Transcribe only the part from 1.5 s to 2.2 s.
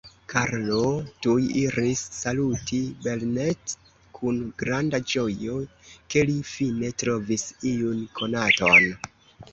iris